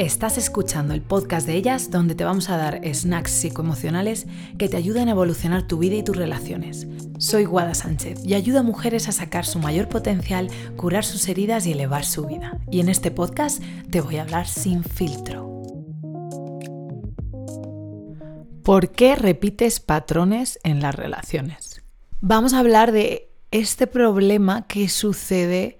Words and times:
Estás 0.00 0.38
escuchando 0.38 0.94
el 0.94 1.02
podcast 1.02 1.46
de 1.46 1.56
ellas 1.56 1.90
donde 1.90 2.14
te 2.14 2.24
vamos 2.24 2.48
a 2.48 2.56
dar 2.56 2.80
snacks 2.90 3.32
psicoemocionales 3.32 4.26
que 4.56 4.66
te 4.66 4.78
ayuden 4.78 5.08
a 5.08 5.10
evolucionar 5.10 5.66
tu 5.66 5.76
vida 5.76 5.96
y 5.96 6.02
tus 6.02 6.16
relaciones. 6.16 6.86
Soy 7.18 7.44
Guada 7.44 7.74
Sánchez 7.74 8.24
y 8.24 8.32
ayudo 8.32 8.60
a 8.60 8.62
mujeres 8.62 9.08
a 9.08 9.12
sacar 9.12 9.44
su 9.44 9.58
mayor 9.58 9.90
potencial, 9.90 10.48
curar 10.78 11.04
sus 11.04 11.28
heridas 11.28 11.66
y 11.66 11.72
elevar 11.72 12.06
su 12.06 12.24
vida. 12.24 12.58
Y 12.70 12.80
en 12.80 12.88
este 12.88 13.10
podcast 13.10 13.62
te 13.90 14.00
voy 14.00 14.16
a 14.16 14.22
hablar 14.22 14.48
sin 14.48 14.84
filtro. 14.84 15.50
¿Por 18.64 18.92
qué 18.92 19.16
repites 19.16 19.80
patrones 19.80 20.58
en 20.62 20.80
las 20.80 20.94
relaciones? 20.94 21.82
Vamos 22.22 22.54
a 22.54 22.60
hablar 22.60 22.92
de 22.92 23.28
este 23.50 23.86
problema 23.86 24.66
que 24.66 24.88
sucede 24.88 25.76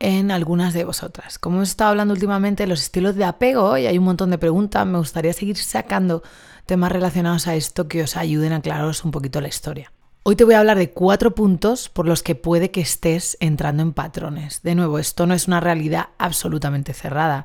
en 0.00 0.30
algunas 0.30 0.74
de 0.74 0.84
vosotras. 0.84 1.38
Como 1.38 1.56
hemos 1.56 1.68
estado 1.68 1.90
hablando 1.90 2.14
últimamente 2.14 2.64
de 2.64 2.66
los 2.66 2.80
estilos 2.80 3.14
de 3.14 3.24
apego 3.24 3.78
y 3.78 3.86
hay 3.86 3.98
un 3.98 4.04
montón 4.04 4.30
de 4.30 4.38
preguntas, 4.38 4.86
me 4.86 4.98
gustaría 4.98 5.32
seguir 5.32 5.56
sacando 5.56 6.22
temas 6.66 6.90
relacionados 6.90 7.46
a 7.46 7.54
esto 7.54 7.86
que 7.86 8.02
os 8.02 8.16
ayuden 8.16 8.52
a 8.52 8.56
aclararos 8.56 9.04
un 9.04 9.10
poquito 9.10 9.40
la 9.40 9.48
historia. 9.48 9.92
Hoy 10.22 10.36
te 10.36 10.44
voy 10.44 10.54
a 10.54 10.60
hablar 10.60 10.78
de 10.78 10.90
cuatro 10.90 11.34
puntos 11.34 11.88
por 11.88 12.06
los 12.06 12.22
que 12.22 12.34
puede 12.34 12.70
que 12.70 12.80
estés 12.80 13.36
entrando 13.40 13.82
en 13.82 13.92
patrones. 13.92 14.62
De 14.62 14.74
nuevo, 14.74 14.98
esto 14.98 15.26
no 15.26 15.34
es 15.34 15.46
una 15.48 15.60
realidad 15.60 16.08
absolutamente 16.18 16.92
cerrada. 16.92 17.44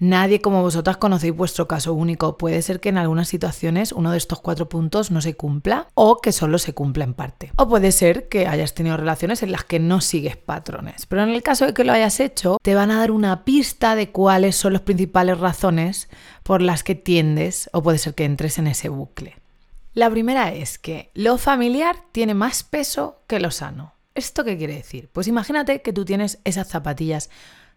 Nadie 0.00 0.40
como 0.40 0.62
vosotras 0.62 0.96
conocéis 0.96 1.36
vuestro 1.36 1.68
caso 1.68 1.92
único. 1.92 2.38
Puede 2.38 2.62
ser 2.62 2.80
que 2.80 2.88
en 2.88 2.96
algunas 2.96 3.28
situaciones 3.28 3.92
uno 3.92 4.10
de 4.10 4.16
estos 4.16 4.40
cuatro 4.40 4.66
puntos 4.66 5.10
no 5.10 5.20
se 5.20 5.36
cumpla 5.36 5.88
o 5.92 6.22
que 6.22 6.32
solo 6.32 6.56
se 6.56 6.72
cumpla 6.72 7.04
en 7.04 7.12
parte. 7.12 7.52
O 7.56 7.68
puede 7.68 7.92
ser 7.92 8.26
que 8.30 8.46
hayas 8.46 8.72
tenido 8.72 8.96
relaciones 8.96 9.42
en 9.42 9.52
las 9.52 9.64
que 9.64 9.78
no 9.78 10.00
sigues 10.00 10.38
patrones. 10.38 11.04
Pero 11.04 11.22
en 11.22 11.28
el 11.28 11.42
caso 11.42 11.66
de 11.66 11.74
que 11.74 11.84
lo 11.84 11.92
hayas 11.92 12.18
hecho, 12.18 12.56
te 12.62 12.74
van 12.74 12.90
a 12.90 12.98
dar 12.98 13.10
una 13.10 13.44
pista 13.44 13.94
de 13.94 14.08
cuáles 14.08 14.56
son 14.56 14.72
las 14.72 14.80
principales 14.80 15.38
razones 15.38 16.08
por 16.44 16.62
las 16.62 16.82
que 16.82 16.94
tiendes 16.94 17.68
o 17.74 17.82
puede 17.82 17.98
ser 17.98 18.14
que 18.14 18.24
entres 18.24 18.56
en 18.56 18.68
ese 18.68 18.88
bucle. 18.88 19.36
La 19.92 20.08
primera 20.08 20.50
es 20.54 20.78
que 20.78 21.10
lo 21.12 21.36
familiar 21.36 21.96
tiene 22.10 22.32
más 22.32 22.62
peso 22.62 23.20
que 23.26 23.38
lo 23.38 23.50
sano. 23.50 23.92
¿Esto 24.14 24.44
qué 24.44 24.56
quiere 24.56 24.76
decir? 24.76 25.10
Pues 25.12 25.28
imagínate 25.28 25.82
que 25.82 25.92
tú 25.92 26.06
tienes 26.06 26.38
esas 26.44 26.68
zapatillas 26.68 27.28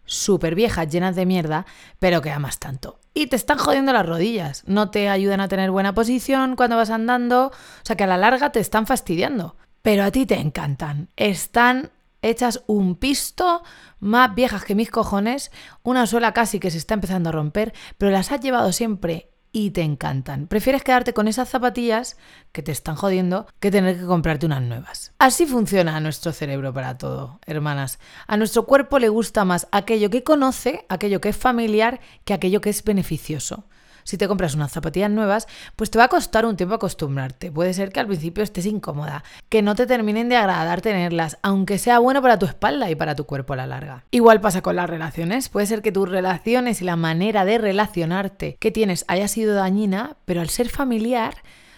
súper 0.04 0.54
viejas, 0.54 0.88
llenas 0.88 1.16
de 1.16 1.26
mierda, 1.26 1.66
pero 1.98 2.22
que 2.22 2.30
amas 2.30 2.58
tanto. 2.58 3.00
Y 3.14 3.28
te 3.28 3.36
están 3.36 3.58
jodiendo 3.58 3.92
las 3.92 4.06
rodillas, 4.06 4.62
no 4.66 4.90
te 4.90 5.08
ayudan 5.08 5.40
a 5.40 5.48
tener 5.48 5.70
buena 5.70 5.94
posición 5.94 6.56
cuando 6.56 6.76
vas 6.76 6.90
andando, 6.90 7.48
o 7.48 7.52
sea 7.84 7.96
que 7.96 8.04
a 8.04 8.08
la 8.08 8.18
larga 8.18 8.52
te 8.52 8.60
están 8.60 8.86
fastidiando. 8.86 9.56
Pero 9.82 10.04
a 10.04 10.10
ti 10.10 10.24
te 10.26 10.40
encantan, 10.40 11.08
están 11.16 11.90
hechas 12.22 12.62
un 12.66 12.96
pisto, 12.96 13.62
más 14.00 14.34
viejas 14.34 14.64
que 14.64 14.74
mis 14.74 14.90
cojones, 14.90 15.52
una 15.82 16.06
sola 16.06 16.32
casi 16.32 16.58
que 16.58 16.70
se 16.70 16.78
está 16.78 16.94
empezando 16.94 17.28
a 17.28 17.32
romper, 17.32 17.74
pero 17.98 18.10
las 18.10 18.32
has 18.32 18.40
llevado 18.40 18.72
siempre 18.72 19.33
y 19.54 19.70
te 19.70 19.82
encantan. 19.82 20.48
Prefieres 20.48 20.82
quedarte 20.82 21.14
con 21.14 21.28
esas 21.28 21.48
zapatillas 21.48 22.18
que 22.50 22.60
te 22.62 22.72
están 22.72 22.96
jodiendo 22.96 23.46
que 23.60 23.70
tener 23.70 23.96
que 23.96 24.04
comprarte 24.04 24.46
unas 24.46 24.60
nuevas. 24.60 25.14
Así 25.18 25.46
funciona 25.46 26.00
nuestro 26.00 26.32
cerebro 26.32 26.74
para 26.74 26.98
todo, 26.98 27.38
hermanas. 27.46 28.00
A 28.26 28.36
nuestro 28.36 28.66
cuerpo 28.66 28.98
le 28.98 29.08
gusta 29.08 29.44
más 29.44 29.68
aquello 29.70 30.10
que 30.10 30.24
conoce, 30.24 30.84
aquello 30.88 31.20
que 31.20 31.28
es 31.28 31.36
familiar, 31.36 32.00
que 32.24 32.34
aquello 32.34 32.60
que 32.60 32.70
es 32.70 32.82
beneficioso 32.82 33.64
si 34.04 34.16
te 34.16 34.28
compras 34.28 34.54
unas 34.54 34.70
zapatillas 34.72 35.10
nuevas, 35.10 35.48
pues 35.76 35.90
te 35.90 35.98
va 35.98 36.04
a 36.04 36.08
costar 36.08 36.46
un 36.46 36.56
tiempo 36.56 36.74
acostumbrarte. 36.74 37.50
Puede 37.50 37.74
ser 37.74 37.90
que 37.90 38.00
al 38.00 38.06
principio 38.06 38.44
estés 38.44 38.66
incómoda, 38.66 39.24
que 39.48 39.62
no 39.62 39.74
te 39.74 39.86
terminen 39.86 40.28
de 40.28 40.36
agradar 40.36 40.80
tenerlas, 40.80 41.38
aunque 41.42 41.78
sea 41.78 41.98
bueno 41.98 42.22
para 42.22 42.38
tu 42.38 42.46
espalda 42.46 42.90
y 42.90 42.94
para 42.94 43.16
tu 43.16 43.24
cuerpo 43.24 43.54
a 43.54 43.56
la 43.56 43.66
larga. 43.66 44.04
Igual 44.10 44.40
pasa 44.40 44.62
con 44.62 44.76
las 44.76 44.88
relaciones. 44.88 45.48
Puede 45.48 45.66
ser 45.66 45.82
que 45.82 45.92
tus 45.92 46.08
relaciones 46.08 46.80
y 46.80 46.84
la 46.84 46.96
manera 46.96 47.44
de 47.44 47.58
relacionarte 47.58 48.56
que 48.60 48.70
tienes 48.70 49.04
haya 49.08 49.28
sido 49.28 49.54
dañina, 49.54 50.16
pero 50.24 50.40
al 50.40 50.50
ser 50.50 50.68
familiar, 50.68 51.36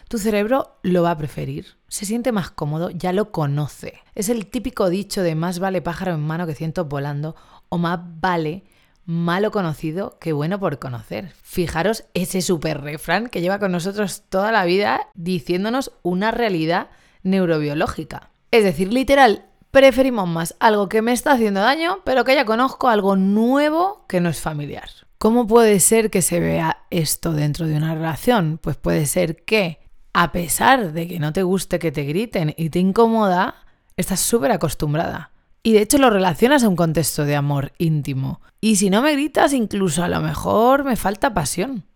tu 0.08 0.18
cerebro 0.18 0.78
lo 0.82 1.02
va 1.02 1.12
a 1.12 1.18
preferir. 1.18 1.76
Se 1.88 2.04
siente 2.04 2.32
más 2.32 2.50
cómodo, 2.50 2.90
ya 2.90 3.12
lo 3.12 3.30
conoce. 3.30 3.94
Es 4.14 4.28
el 4.28 4.46
típico 4.46 4.88
dicho 4.88 5.22
de 5.22 5.34
más 5.34 5.58
vale 5.58 5.82
pájaro 5.82 6.14
en 6.14 6.20
mano 6.20 6.46
que 6.46 6.54
cientos 6.54 6.88
volando, 6.88 7.36
o 7.68 7.78
más 7.78 8.00
vale 8.20 8.64
malo 9.06 9.50
conocido 9.52 10.18
que 10.20 10.32
bueno 10.32 10.58
por 10.58 10.78
conocer. 10.78 11.32
Fijaros 11.42 12.04
ese 12.12 12.42
super 12.42 12.82
refrán 12.82 13.28
que 13.28 13.40
lleva 13.40 13.58
con 13.58 13.72
nosotros 13.72 14.24
toda 14.28 14.52
la 14.52 14.64
vida 14.64 15.08
diciéndonos 15.14 15.92
una 16.02 16.32
realidad 16.32 16.88
neurobiológica. 17.22 18.30
Es 18.50 18.64
decir, 18.64 18.92
literal, 18.92 19.46
preferimos 19.70 20.28
más 20.28 20.56
algo 20.58 20.88
que 20.88 21.02
me 21.02 21.12
está 21.12 21.32
haciendo 21.32 21.60
daño, 21.60 22.00
pero 22.04 22.24
que 22.24 22.34
ya 22.34 22.44
conozco 22.44 22.88
algo 22.88 23.16
nuevo 23.16 24.04
que 24.08 24.20
no 24.20 24.28
es 24.28 24.40
familiar. 24.40 24.88
¿Cómo 25.18 25.46
puede 25.46 25.80
ser 25.80 26.10
que 26.10 26.22
se 26.22 26.40
vea 26.40 26.84
esto 26.90 27.32
dentro 27.32 27.66
de 27.66 27.76
una 27.76 27.94
relación? 27.94 28.58
Pues 28.60 28.76
puede 28.76 29.06
ser 29.06 29.44
que, 29.44 29.80
a 30.12 30.32
pesar 30.32 30.92
de 30.92 31.08
que 31.08 31.18
no 31.18 31.32
te 31.32 31.42
guste 31.42 31.78
que 31.78 31.92
te 31.92 32.04
griten 32.04 32.54
y 32.56 32.70
te 32.70 32.78
incomoda, 32.80 33.54
estás 33.96 34.20
súper 34.20 34.52
acostumbrada. 34.52 35.30
Y 35.66 35.72
de 35.72 35.82
hecho 35.82 35.98
lo 35.98 36.10
relacionas 36.10 36.62
a 36.62 36.68
un 36.68 36.76
contexto 36.76 37.24
de 37.24 37.34
amor 37.34 37.72
íntimo. 37.76 38.40
Y 38.60 38.76
si 38.76 38.88
no 38.88 39.02
me 39.02 39.14
gritas, 39.14 39.52
incluso 39.52 40.04
a 40.04 40.08
lo 40.08 40.20
mejor 40.20 40.84
me 40.84 40.94
falta 40.94 41.34
pasión. 41.34 41.88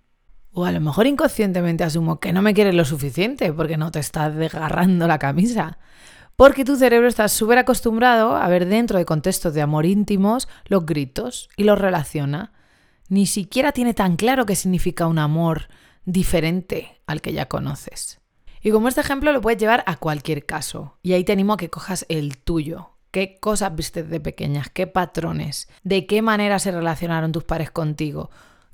O 0.51 0.65
a 0.65 0.73
lo 0.73 0.81
mejor 0.81 1.07
inconscientemente 1.07 1.85
asumo 1.85 2.19
que 2.19 2.33
no 2.33 2.43
me 2.43 2.53
quieres 2.53 2.75
lo 2.75 2.85
suficiente 2.85 3.53
porque 3.53 3.77
no 3.77 3.93
te 3.93 4.01
estás 4.01 4.35
desgarrando 4.35 5.07
la 5.07 5.21
camisa. 5.21 5.79
Porque 6.35 6.65
tu 6.65 6.75
cerebro 6.75 7.07
está 7.07 7.29
súper 7.29 7.59
acostumbrado 7.59 8.35
a 8.35 8.49
ver 8.49 8.67
dentro 8.67 8.99
de 8.99 9.05
contextos 9.05 9.55
de 9.55 9.63
amor 9.63 9.87
íntimos 9.87 10.49
los 10.67 10.85
gritos 10.85 11.49
y 11.57 11.63
los 11.63 11.79
relaciona. 11.79 12.53
Ni 13.09 13.27
siquiera 13.27 13.71
tiene 13.71 13.95
tan 13.95 14.17
claro 14.17 14.47
qué 14.47 14.57
significa 14.57 15.07
un 15.07 15.21
amor 15.21 15.69
diferente 16.05 17.01
al 17.07 17.21
que 17.21 17.33
ya 17.33 17.47
conoces. 17.47 18.21
Y 18.63 18.73
como 18.73 18.89
este 18.89 19.03
ejemplo 19.03 19.33
lo 19.33 19.41
puedes 19.41 19.61
llevar 19.61 19.85
a 19.87 19.95
cualquier 19.95 20.45
caso. 20.45 20.99
Y 21.05 21.13
ahí 21.13 21.23
te 21.23 21.31
animo 21.31 21.53
a 21.53 21.57
que 21.57 21.71
cojas 21.71 22.05
el 22.09 22.37
tuyo, 22.37 22.97
qué 23.11 23.39
cosas 23.41 23.75
viste 23.75 24.03
de 24.03 24.21
pequeñas, 24.21 24.69
qué 24.71 24.87
patrones, 24.87 25.69
de 25.83 26.07
qué 26.07 26.23
manera 26.23 26.59
se 26.59 26.71
relacionaron 26.71 27.33
tus 27.33 27.45
padres 27.45 27.71
contigo, 27.71 28.31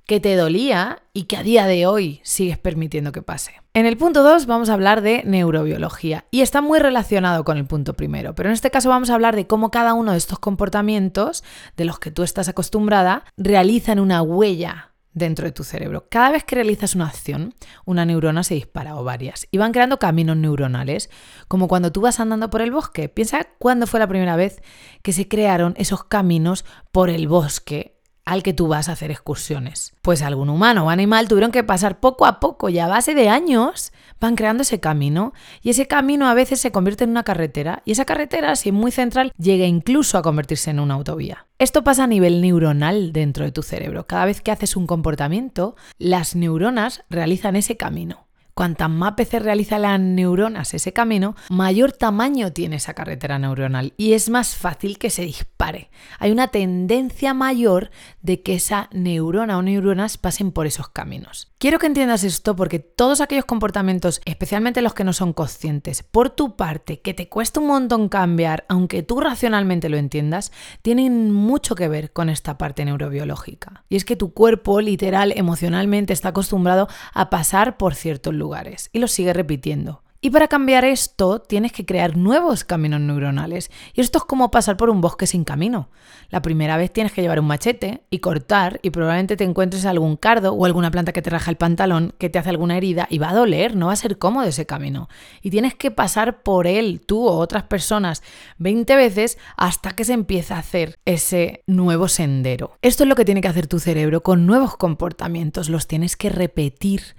que 0.07 0.21
te 0.21 0.37
dolía 0.37 1.03
y 1.13 1.25
que 1.25 1.37
a 1.37 1.43
día 1.43 1.67
de 1.67 1.87
hoy 1.87 2.21
sigues 2.23 2.59
permitiendo 2.59 3.11
que 3.11 3.23
pase. 3.23 3.61
En 3.75 3.87
el 3.87 3.97
punto 3.97 4.23
2 4.23 4.47
vamos 4.47 4.71
a 4.71 4.75
hablar 4.75 5.03
de 5.03 5.23
neurobiología 5.25 6.27
y 6.31 6.43
está 6.43 6.61
muy 6.61 6.79
relacionado 6.79 7.45
con 7.45 7.59
el 7.59 7.67
punto 7.67 7.95
primero, 7.95 8.35
pero 8.35 8.49
en 8.49 8.55
este 8.55 8.71
caso 8.71 8.89
vamos 8.89 9.11
a 9.11 9.15
hablar 9.15 9.35
de 9.35 9.47
cómo 9.47 9.71
cada 9.71 9.95
uno 9.95 10.13
de 10.13 10.19
estos 10.19 10.39
comportamientos 10.39 11.43
de 11.77 11.85
los 11.85 11.99
que 11.99 12.13
tú 12.13 12.23
estás 12.23 12.49
acostumbrada 12.49 13.25
realizan 13.37 13.99
una 13.99 14.23
huella 14.23 14.93
dentro 15.17 15.47
de 15.47 15.53
tu 15.53 15.65
cerebro. 15.65 16.07
Cada 16.11 16.31
vez 16.31 16.45
que 16.45 16.55
realizas 16.55 16.95
una 16.95 17.07
acción, 17.07 17.55
una 17.87 18.05
neurona 18.05 18.45
se 18.45 18.55
dispara 18.55 18.97
o 18.97 19.03
varias 19.03 19.49
y 19.51 19.57
van 19.57 19.73
creando 19.73 19.99
caminos 19.99 20.37
neuronales, 20.37 21.11
como 21.49 21.69
cuando 21.69 21.91
tú 21.91 22.03
vas 22.03 22.21
andando 22.21 22.51
por 22.51 22.61
el 22.61 22.71
bosque. 22.71 23.09
Piensa 23.09 23.49
cuándo 23.59 23.87
fue 23.87 23.99
la 23.99 24.07
primera 24.07 24.37
vez 24.37 24.63
que 25.03 25.15
se 25.15 25.27
crearon 25.27 25.73
esos 25.79 26.05
caminos 26.05 26.67
por 26.93 27.09
el 27.09 27.29
bosque 27.29 27.96
al 28.27 28.43
que 28.43 28.53
tú 28.53 28.69
vas 28.69 28.89
a 28.89 28.93
hacer 28.93 29.11
excursiones. 29.11 29.95
Pues 30.03 30.21
algún 30.21 30.51
humano 30.51 30.85
o 30.85 30.91
animal 30.91 31.29
tuvieron 31.29 31.53
que 31.53 31.65
pasar 31.65 32.01
poco 32.01 32.27
a 32.27 32.41
poco 32.41 32.69
y 32.69 32.79
a 32.79 32.89
base 32.89 33.15
de 33.15 33.29
años 33.29 33.93
van 34.21 34.35
creando 34.35 34.63
ese 34.63 34.81
camino 34.81 35.33
y 35.63 35.71
ese 35.71 35.87
camino 35.87 36.29
a 36.29 36.35
veces 36.35 36.61
se 36.61 36.73
convierte 36.73 37.05
en 37.05 37.11
una 37.11 37.23
carretera 37.23 37.83
y 37.85 37.93
esa 37.93 38.05
carretera, 38.05 38.57
si 38.57 38.71
es 38.71 38.75
muy 38.75 38.91
central, 38.91 39.33
llega 39.39 39.65
incluso 39.65 40.19
a 40.19 40.23
convertirse 40.23 40.71
en 40.71 40.81
una 40.81 40.95
autovía. 40.95 41.47
Esto 41.59 41.85
pasa 41.85 42.05
a 42.05 42.09
nivel 42.09 42.43
neuronal 42.43 43.13
dentro 43.13 43.45
de 43.45 43.53
tu 43.53 43.63
cerebro. 43.63 44.07
Cada 44.07 44.27
vez 44.27 44.43
que 44.43 44.51
haces 44.51 44.77
un 44.77 44.87
comportamiento, 44.87 45.77
las 45.99 46.35
neuronas 46.35 47.05
realizan 47.09 47.57
ese 47.57 47.77
camino. 47.77 48.26
Cuantas 48.57 48.89
más 48.89 49.15
veces 49.15 49.43
realiza 49.43 49.79
las 49.79 50.01
neuronas 50.01 50.73
ese 50.73 50.95
camino, 50.95 51.37
mayor 51.51 51.93
tamaño 51.93 52.55
tiene 52.55 52.77
esa 52.77 52.95
carretera 52.95 53.39
neuronal 53.39 53.93
y 53.99 54.15
es 54.15 54.31
más 54.31 54.57
fácil 54.57 54.97
que 54.97 55.11
se 55.11 55.27
dispare. 55.27 55.91
Hay 56.19 56.31
una 56.31 56.49
tendencia 56.49 57.35
mayor 57.35 57.91
de 58.23 58.41
que 58.41 58.55
esa 58.55 58.89
neurona 58.93 59.59
o 59.59 59.63
neuronas 59.63 60.17
pasen 60.17 60.53
por 60.53 60.67
esos 60.67 60.89
caminos. 60.89 61.53
Quiero 61.59 61.79
que 61.79 61.87
entiendas 61.87 62.25
esto 62.25 62.57
porque 62.57 62.79
todos 62.79 63.21
aquellos 63.21 63.45
comportamientos, 63.45 64.23
especialmente 64.25 64.81
los 64.81 64.95
que 64.95 65.05
no 65.05 65.13
son 65.13 65.35
conscientes, 65.35 66.03
por 66.03 66.31
tu 66.31 66.57
parte, 66.57 67.01
que 67.01 67.13
te 67.13 67.29
cuesta 67.29 67.61
un 67.61 67.67
montón 67.67 68.09
cambiar, 68.09 68.65
aunque 68.69 69.03
tú 69.03 69.21
racionalmente 69.21 69.91
lo 69.91 69.99
entiendas, 69.99 70.51
tienen 70.81 71.31
mucho 71.31 71.75
que 71.75 71.89
ver 71.89 72.11
con 72.11 72.31
esta 72.31 72.57
parte 72.57 72.87
neurobiológica. 72.87 73.85
Y 73.91 73.97
es 73.97 74.07
que 74.07 74.17
tu 74.17 74.33
cuerpo, 74.33 74.81
literal, 74.81 75.35
emocionalmente, 75.37 76.15
está 76.15 76.31
acostumbrado 76.31 76.89
a 77.13 77.29
pasar 77.29 77.77
por 77.77 77.95
ciertos 77.95 78.33
lugares 78.33 78.46
y 78.93 78.99
lo 78.99 79.09
sigue 79.09 79.33
repitiendo. 79.33 80.03
Y 80.21 80.31
para 80.31 80.49
cambiar 80.49 80.85
esto 80.85 81.41
tienes 81.41 81.73
que 81.73 81.85
crear 81.85 82.17
nuevos 82.17 82.65
caminos 82.65 83.01
neuronales. 83.01 83.71
Y 83.95 84.01
esto 84.01 84.19
es 84.19 84.25
como 84.25 84.51
pasar 84.51 84.77
por 84.77 84.91
un 84.91 85.01
bosque 85.01 85.27
sin 85.27 85.45
camino. 85.45 85.89
La 86.31 86.43
primera 86.43 86.77
vez 86.77 86.93
tienes 86.93 87.13
que 87.13 87.21
llevar 87.21 87.39
un 87.39 87.47
machete 87.47 88.03
y 88.11 88.19
cortar 88.19 88.81
y 88.83 88.91
probablemente 88.91 89.37
te 89.37 89.45
encuentres 89.45 89.85
algún 89.85 90.17
cardo 90.17 90.53
o 90.53 90.65
alguna 90.65 90.91
planta 90.91 91.13
que 91.13 91.23
te 91.23 91.31
raja 91.31 91.51
el 91.51 91.57
pantalón, 91.57 92.15
que 92.19 92.31
te 92.31 92.39
hace 92.39 92.51
alguna 92.51 92.77
herida 92.77 93.07
y 93.11 93.19
va 93.19 93.31
a 93.31 93.35
doler, 93.35 93.77
no 93.77 93.87
va 93.87 93.93
a 93.93 93.97
ser 93.97 94.19
cómodo 94.19 94.49
ese 94.49 94.67
camino. 94.67 95.09
Y 95.43 95.51
tienes 95.51 95.75
que 95.75 95.91
pasar 95.91 96.43
por 96.43 96.67
él, 96.67 97.03
tú 97.07 97.27
o 97.27 97.37
otras 97.37 97.65
personas, 97.65 98.23
20 98.59 98.97
veces 98.97 99.39
hasta 99.57 99.93
que 99.93 100.05
se 100.05 100.15
empieza 100.15 100.57
a 100.57 100.61
hacer 100.61 100.99
ese 101.05 101.63
nuevo 101.67 102.09
sendero. 102.09 102.79
Esto 102.83 103.05
es 103.05 103.09
lo 103.09 103.15
que 103.15 103.25
tiene 103.25 103.43
que 103.43 103.49
hacer 103.49 103.67
tu 103.67 103.79
cerebro 103.79 104.23
con 104.23 104.47
nuevos 104.47 104.77
comportamientos, 104.77 105.69
los 105.69 105.87
tienes 105.87 106.17
que 106.17 106.31
repetir 106.31 107.15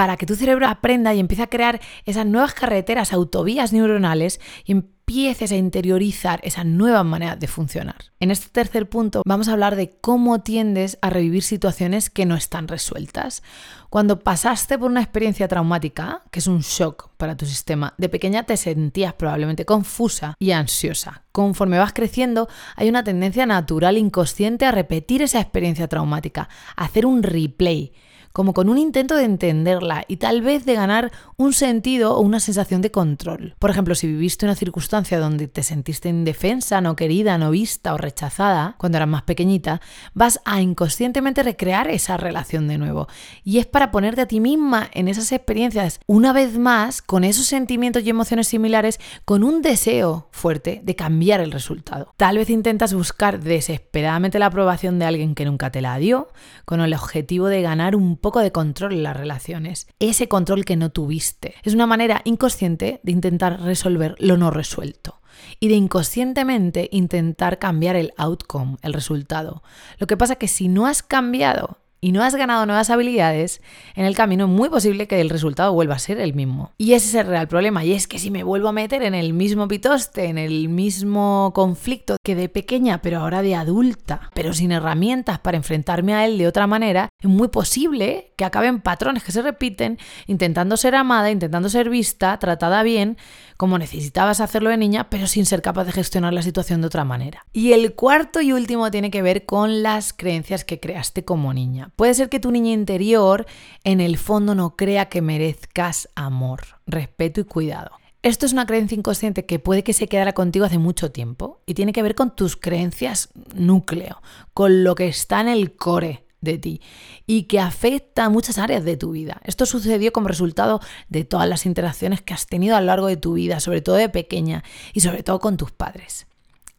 para 0.00 0.16
que 0.16 0.24
tu 0.24 0.34
cerebro 0.34 0.66
aprenda 0.66 1.12
y 1.12 1.20
empiece 1.20 1.42
a 1.42 1.48
crear 1.48 1.78
esas 2.06 2.24
nuevas 2.24 2.54
carreteras, 2.54 3.12
autovías 3.12 3.74
neuronales 3.74 4.40
y 4.64 4.72
empieces 4.72 5.52
a 5.52 5.56
interiorizar 5.56 6.40
esa 6.42 6.64
nueva 6.64 7.04
manera 7.04 7.36
de 7.36 7.46
funcionar. 7.46 7.96
En 8.18 8.30
este 8.30 8.48
tercer 8.48 8.88
punto 8.88 9.20
vamos 9.26 9.48
a 9.48 9.52
hablar 9.52 9.76
de 9.76 9.90
cómo 10.00 10.40
tiendes 10.40 10.96
a 11.02 11.10
revivir 11.10 11.42
situaciones 11.42 12.08
que 12.08 12.24
no 12.24 12.34
están 12.34 12.66
resueltas. 12.66 13.42
Cuando 13.90 14.20
pasaste 14.20 14.78
por 14.78 14.90
una 14.90 15.02
experiencia 15.02 15.48
traumática, 15.48 16.22
que 16.30 16.38
es 16.38 16.46
un 16.46 16.60
shock 16.60 17.10
para 17.18 17.36
tu 17.36 17.44
sistema, 17.44 17.92
de 17.98 18.08
pequeña 18.08 18.44
te 18.44 18.56
sentías 18.56 19.12
probablemente 19.12 19.66
confusa 19.66 20.34
y 20.38 20.52
ansiosa. 20.52 21.24
Conforme 21.30 21.76
vas 21.76 21.92
creciendo, 21.92 22.48
hay 22.74 22.88
una 22.88 23.04
tendencia 23.04 23.44
natural 23.44 23.98
inconsciente 23.98 24.64
a 24.64 24.72
repetir 24.72 25.20
esa 25.20 25.42
experiencia 25.42 25.88
traumática, 25.88 26.48
a 26.74 26.86
hacer 26.86 27.04
un 27.04 27.22
replay 27.22 27.92
como 28.32 28.54
con 28.54 28.68
un 28.68 28.78
intento 28.78 29.14
de 29.16 29.24
entenderla 29.24 30.04
y 30.08 30.16
tal 30.16 30.42
vez 30.42 30.64
de 30.64 30.74
ganar 30.74 31.12
un 31.36 31.52
sentido 31.52 32.14
o 32.16 32.20
una 32.20 32.40
sensación 32.40 32.80
de 32.82 32.90
control. 32.90 33.54
Por 33.58 33.70
ejemplo, 33.70 33.94
si 33.94 34.06
viviste 34.06 34.46
una 34.46 34.54
circunstancia 34.54 35.18
donde 35.18 35.48
te 35.48 35.62
sentiste 35.62 36.08
indefensa, 36.08 36.80
no 36.80 36.96
querida, 36.96 37.38
no 37.38 37.50
vista 37.50 37.94
o 37.94 37.98
rechazada 37.98 38.74
cuando 38.78 38.98
eras 38.98 39.08
más 39.08 39.22
pequeñita, 39.22 39.80
vas 40.14 40.40
a 40.44 40.60
inconscientemente 40.60 41.42
recrear 41.42 41.88
esa 41.88 42.16
relación 42.16 42.68
de 42.68 42.78
nuevo. 42.78 43.08
Y 43.44 43.58
es 43.58 43.66
para 43.66 43.90
ponerte 43.90 44.20
a 44.20 44.26
ti 44.26 44.40
misma 44.40 44.88
en 44.92 45.08
esas 45.08 45.32
experiencias 45.32 46.00
una 46.06 46.32
vez 46.32 46.58
más 46.58 47.02
con 47.02 47.24
esos 47.24 47.46
sentimientos 47.46 48.02
y 48.04 48.10
emociones 48.10 48.48
similares 48.48 49.00
con 49.24 49.42
un 49.42 49.62
deseo 49.62 50.28
fuerte 50.30 50.80
de 50.84 50.96
cambiar 50.96 51.40
el 51.40 51.52
resultado. 51.52 52.14
Tal 52.16 52.36
vez 52.36 52.50
intentas 52.50 52.94
buscar 52.94 53.40
desesperadamente 53.40 54.38
la 54.38 54.46
aprobación 54.46 54.98
de 54.98 55.06
alguien 55.06 55.34
que 55.34 55.44
nunca 55.44 55.70
te 55.70 55.80
la 55.80 55.98
dio, 55.98 56.28
con 56.64 56.80
el 56.80 56.94
objetivo 56.94 57.46
de 57.48 57.62
ganar 57.62 57.96
un 57.96 58.16
poco 58.20 58.40
de 58.40 58.52
control 58.52 58.92
en 58.92 59.02
las 59.02 59.16
relaciones, 59.16 59.88
ese 59.98 60.28
control 60.28 60.64
que 60.64 60.76
no 60.76 60.90
tuviste. 60.90 61.54
Es 61.62 61.74
una 61.74 61.86
manera 61.86 62.22
inconsciente 62.24 63.00
de 63.02 63.12
intentar 63.12 63.60
resolver 63.60 64.14
lo 64.18 64.36
no 64.36 64.50
resuelto 64.50 65.20
y 65.58 65.68
de 65.68 65.74
inconscientemente 65.74 66.88
intentar 66.92 67.58
cambiar 67.58 67.96
el 67.96 68.12
outcome, 68.16 68.76
el 68.82 68.92
resultado. 68.92 69.62
Lo 69.98 70.06
que 70.06 70.16
pasa 70.16 70.36
que 70.36 70.48
si 70.48 70.68
no 70.68 70.86
has 70.86 71.02
cambiado 71.02 71.78
y 72.00 72.12
no 72.12 72.22
has 72.22 72.34
ganado 72.34 72.64
nuevas 72.64 72.88
habilidades, 72.88 73.60
en 73.94 74.06
el 74.06 74.16
camino 74.16 74.46
es 74.46 74.50
muy 74.50 74.70
posible 74.70 75.06
que 75.06 75.20
el 75.20 75.28
resultado 75.28 75.72
vuelva 75.74 75.96
a 75.96 75.98
ser 75.98 76.18
el 76.18 76.32
mismo. 76.32 76.72
Y 76.78 76.94
ese 76.94 77.08
es 77.08 77.14
el 77.14 77.26
real 77.26 77.46
problema, 77.46 77.84
y 77.84 77.92
es 77.92 78.06
que 78.06 78.18
si 78.18 78.30
me 78.30 78.42
vuelvo 78.42 78.68
a 78.68 78.72
meter 78.72 79.02
en 79.02 79.14
el 79.14 79.34
mismo 79.34 79.68
pitoste, 79.68 80.24
en 80.24 80.38
el 80.38 80.70
mismo 80.70 81.52
conflicto 81.54 82.16
que 82.24 82.34
de 82.34 82.48
pequeña, 82.48 83.02
pero 83.02 83.20
ahora 83.20 83.42
de 83.42 83.54
adulta, 83.54 84.30
pero 84.32 84.54
sin 84.54 84.72
herramientas 84.72 85.40
para 85.40 85.58
enfrentarme 85.58 86.14
a 86.14 86.24
él 86.24 86.38
de 86.38 86.46
otra 86.46 86.66
manera, 86.66 87.09
es 87.20 87.28
muy 87.28 87.48
posible 87.48 88.32
que 88.36 88.44
acaben 88.44 88.80
patrones 88.80 89.22
que 89.22 89.32
se 89.32 89.42
repiten, 89.42 89.98
intentando 90.26 90.76
ser 90.76 90.94
amada, 90.94 91.30
intentando 91.30 91.68
ser 91.68 91.90
vista, 91.90 92.38
tratada 92.38 92.82
bien, 92.82 93.18
como 93.58 93.78
necesitabas 93.78 94.40
hacerlo 94.40 94.70
de 94.70 94.78
niña, 94.78 95.10
pero 95.10 95.26
sin 95.26 95.44
ser 95.44 95.60
capaz 95.60 95.84
de 95.84 95.92
gestionar 95.92 96.32
la 96.32 96.42
situación 96.42 96.80
de 96.80 96.86
otra 96.86 97.04
manera. 97.04 97.44
Y 97.52 97.72
el 97.72 97.94
cuarto 97.94 98.40
y 98.40 98.52
último 98.52 98.90
tiene 98.90 99.10
que 99.10 99.20
ver 99.20 99.44
con 99.44 99.82
las 99.82 100.14
creencias 100.14 100.64
que 100.64 100.80
creaste 100.80 101.24
como 101.24 101.52
niña. 101.52 101.90
Puede 101.96 102.14
ser 102.14 102.30
que 102.30 102.40
tu 102.40 102.50
niña 102.50 102.72
interior 102.72 103.46
en 103.84 104.00
el 104.00 104.16
fondo 104.16 104.54
no 104.54 104.76
crea 104.76 105.10
que 105.10 105.20
merezcas 105.20 106.08
amor, 106.14 106.62
respeto 106.86 107.40
y 107.40 107.44
cuidado. 107.44 107.90
Esto 108.22 108.44
es 108.44 108.52
una 108.52 108.66
creencia 108.66 108.96
inconsciente 108.96 109.46
que 109.46 109.58
puede 109.58 109.82
que 109.82 109.94
se 109.94 110.06
quedara 110.06 110.34
contigo 110.34 110.66
hace 110.66 110.78
mucho 110.78 111.10
tiempo 111.10 111.60
y 111.64 111.72
tiene 111.72 111.92
que 111.92 112.02
ver 112.02 112.14
con 112.14 112.34
tus 112.34 112.56
creencias 112.56 113.30
núcleo, 113.54 114.20
con 114.52 114.84
lo 114.84 114.94
que 114.94 115.08
está 115.08 115.40
en 115.40 115.48
el 115.48 115.74
core 115.74 116.24
de 116.40 116.58
ti 116.58 116.80
y 117.26 117.44
que 117.44 117.60
afecta 117.60 118.24
a 118.24 118.28
muchas 118.30 118.58
áreas 118.58 118.84
de 118.84 118.96
tu 118.96 119.12
vida. 119.12 119.40
Esto 119.44 119.66
sucedió 119.66 120.12
como 120.12 120.28
resultado 120.28 120.80
de 121.08 121.24
todas 121.24 121.48
las 121.48 121.66
interacciones 121.66 122.22
que 122.22 122.34
has 122.34 122.46
tenido 122.46 122.76
a 122.76 122.80
lo 122.80 122.86
largo 122.86 123.06
de 123.06 123.16
tu 123.16 123.34
vida, 123.34 123.60
sobre 123.60 123.80
todo 123.80 123.96
de 123.96 124.08
pequeña 124.08 124.64
y 124.92 125.00
sobre 125.00 125.22
todo 125.22 125.38
con 125.40 125.56
tus 125.56 125.70
padres. 125.70 126.26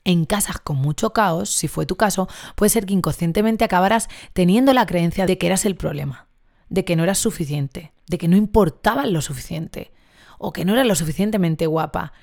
En 0.04 0.26
casas 0.26 0.58
con 0.58 0.78
mucho 0.78 1.14
caos, 1.14 1.52
si 1.52 1.68
fue 1.68 1.86
tu 1.86 1.96
caso, 1.96 2.28
puede 2.56 2.72
ser 2.72 2.86
que 2.86 2.94
inconscientemente 2.94 3.64
acabaras 3.64 4.10
teniendo 4.34 4.74
la 4.74 4.88
creencia 4.88 5.28
de 5.28 5.38
que 5.38 5.48
eras 5.48 5.66
el 5.66 5.76
problema, 5.76 6.28
de 6.70 6.84
que 6.84 6.96
no 6.96 7.04
eras 7.04 7.20
suficiente, 7.20 7.94
de 8.08 8.18
que 8.18 8.28
no 8.28 8.36
importabas 8.36 9.08
lo 9.08 9.22
suficiente 9.22 9.92
o 10.40 10.54
que 10.54 10.66
no 10.66 10.74
eras 10.74 10.88
lo 10.88 10.96
suficientemente 10.96 11.68
guapa 11.68 12.14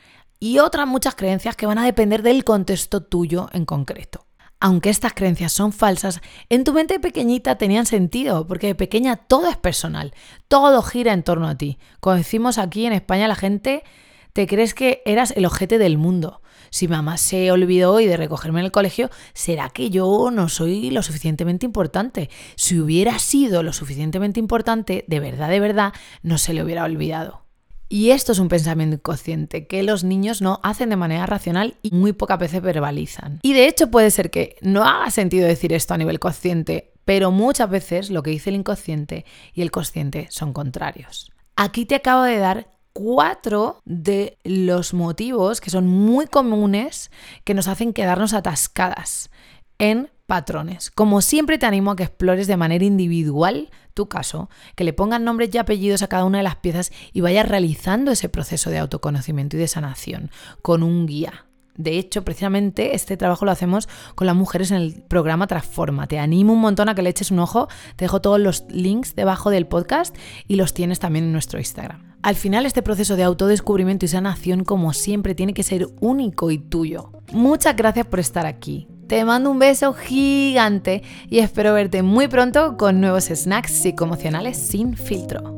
y 0.41 0.59
otras 0.59 0.89
muchas 0.89 1.15
creencias 1.15 1.55
que 1.55 1.67
van 1.67 1.79
a 1.79 1.85
depender 1.85 2.23
del 2.23 2.43
contexto 2.43 3.03
tuyo 3.05 3.49
en 3.53 3.65
concreto 3.65 4.28
aunque 4.61 4.91
estas 4.91 5.13
creencias 5.13 5.53
son 5.53 5.73
falsas, 5.73 6.21
en 6.49 6.65
tu 6.65 6.73
mente 6.73 6.99
pequeñita 7.01 7.59
tenían 7.59 7.87
sentido, 7.87 8.47
porque 8.47 8.69
de 8.69 8.75
pequeña 8.75 9.17
todo 9.17 9.49
es 9.49 9.57
personal, 9.57 10.15
todo 10.49 10.83
gira 10.83 11.13
en 11.13 11.23
torno 11.23 11.49
a 11.49 11.57
ti. 11.57 11.79
Como 12.01 12.17
decimos 12.17 12.59
aquí 12.59 12.87
en 12.87 12.93
España, 12.93 13.29
la 13.29 13.37
gente 13.37 13.85
te 14.33 14.47
crees 14.47 14.75
que 14.75 15.03
eras 15.05 15.33
el 15.37 15.47
ojete 15.47 15.79
del 15.79 15.99
mundo. 15.99 16.43
Si 16.71 16.87
mamá 16.87 17.17
se 17.17 17.51
olvidó 17.51 17.93
hoy 17.93 18.07
de 18.07 18.17
recogerme 18.17 18.61
en 18.61 18.67
el 18.67 18.73
colegio, 18.73 19.11
¿será 19.33 19.71
que 19.71 19.91
yo 19.91 20.31
no 20.31 20.49
soy 20.49 20.91
lo 20.91 21.03
suficientemente 21.03 21.65
importante? 21.65 22.29
Si 22.57 22.79
hubiera 22.79 23.19
sido 23.19 23.63
lo 23.63 23.73
suficientemente 23.73 24.39
importante, 24.41 25.05
de 25.09 25.21
verdad, 25.21 25.49
de 25.49 25.61
verdad, 25.61 25.93
no 26.23 26.37
se 26.37 26.53
le 26.53 26.63
hubiera 26.63 26.85
olvidado. 26.85 27.48
Y 27.89 28.11
esto 28.11 28.33
es 28.33 28.39
un 28.39 28.49
pensamiento 28.49 28.97
inconsciente 28.97 29.67
que 29.67 29.83
los 29.83 30.05
niños 30.05 30.43
no 30.43 30.61
hacen 30.63 30.91
de 30.91 30.97
manera 30.97 31.25
racional 31.25 31.77
y 31.83 31.91
muy 31.93 32.13
pocas 32.13 32.39
veces 32.39 32.61
verbalizan. 32.61 33.41
Y 33.43 33.55
de 33.55 33.67
hecho 33.67 33.91
puede 33.91 34.11
ser 34.11 34.31
que 34.31 34.57
no 34.61 34.85
haga 34.85 35.11
sentido 35.11 35.47
decir 35.47 35.73
esto 35.73 35.95
a 35.95 35.99
nivel 35.99 36.19
consciente, 36.19 36.93
pero 37.05 37.31
muchas 37.31 37.71
veces 37.71 38.11
lo 38.11 38.23
que 38.23 38.31
dice 38.31 38.51
el 38.51 38.57
inconsciente 38.57 39.25
y 39.55 39.63
el 39.63 39.71
consciente 39.71 40.27
son 40.31 40.53
contrarios. 40.53 41.33
Aquí 41.57 41.87
te 41.87 41.95
acabo 41.95 42.23
de 42.23 42.39
dar 42.39 42.69
cuatro 42.93 43.81
de 43.85 44.39
los 44.45 44.93
motivos 44.93 45.61
que 45.61 45.71
son 45.71 45.87
muy 45.87 46.27
comunes 46.27 47.11
que 47.45 47.55
nos 47.55 47.69
hacen 47.69 47.93
quedarnos 47.93 48.35
atascadas 48.35 49.31
en 49.79 50.11
patrones. 50.27 50.91
Como 50.91 51.23
siempre 51.23 51.59
te 51.59 51.67
animo 51.67 51.93
a 51.93 51.97
que 51.97 52.03
explores 52.03 52.47
de 52.47 52.57
manera 52.57 52.85
individual 52.85 53.71
tu 53.95 54.09
caso, 54.09 54.49
que 54.77 54.85
le 54.85 54.93
pongas 54.93 55.21
nombres 55.21 55.51
y 55.53 55.59
apellidos 55.59 56.03
a 56.03 56.09
cada 56.09 56.25
una 56.25 56.39
de 56.39 56.45
las 56.45 56.57
piezas 56.57 56.93
y 57.13 57.21
vayas 57.21 57.49
realizando 57.49 58.13
ese 58.13 58.29
proceso 58.29 58.71
de 58.71 58.79
autoconocimiento 58.79 59.57
y 59.57 59.61
de 59.61 59.69
sanación 59.69 60.31
con 60.63 60.83
un 60.83 61.07
guía. 61.07 61.47
De 61.79 61.97
hecho, 61.97 62.25
precisamente 62.25 62.95
este 62.95 63.17
trabajo 63.17 63.45
lo 63.45 63.53
hacemos 63.53 63.89
con 64.17 64.27
las 64.27 64.37
mujeres 64.37 64.73
en 64.73 64.79
el 64.79 65.03
programa 65.03 65.47
Transforma. 65.47 66.09
Te 66.09 66.19
animo 66.19 66.53
un 66.53 66.61
montón 66.61 66.89
a 66.89 66.95
que 66.95 67.03
le 67.03 67.11
eches 67.11 67.31
un 67.31 67.39
ojo. 67.39 67.69
Te 67.95 68.05
dejo 68.05 68.21
todos 68.21 68.41
los 68.41 68.65
links 68.69 69.15
debajo 69.15 69.51
del 69.51 69.67
podcast 69.67 70.15
y 70.49 70.57
los 70.57 70.75
tienes 70.75 70.99
también 70.99 71.27
en 71.27 71.33
nuestro 71.33 71.61
Instagram. 71.61 72.17
Al 72.23 72.35
final, 72.35 72.67
este 72.67 72.83
proceso 72.83 73.15
de 73.15 73.23
autodescubrimiento 73.23 74.05
y 74.05 74.09
sanación, 74.09 74.65
como 74.65 74.93
siempre, 74.93 75.37
tiene 75.37 75.55
que 75.55 75.63
ser 75.63 75.87
único 76.01 76.51
y 76.51 76.59
tuyo. 76.59 77.13
Muchas 77.33 77.77
gracias 77.77 78.07
por 78.07 78.19
estar 78.19 78.45
aquí. 78.45 78.89
Te 79.09 79.25
mando 79.25 79.51
un 79.51 79.59
beso 79.59 79.95
gigante 79.95 81.03
y 81.31 81.39
espero 81.39 81.73
verte 81.73 82.03
muy 82.03 82.29
pronto 82.29 82.77
con 82.77 83.01
nuevos 83.01 83.25
snacks 83.25 83.73
psicoemocionales 83.73 84.59
sin 84.59 84.99
filtro. 84.99 85.58